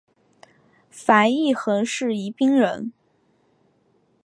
[0.89, 2.91] 樊一蘅是宜宾人。